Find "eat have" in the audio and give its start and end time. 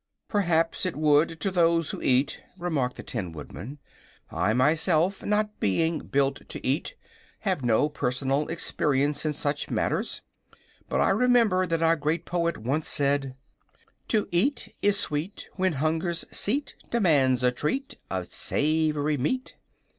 6.65-7.63